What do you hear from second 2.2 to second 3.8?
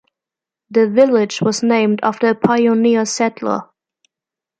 a pioneer settler.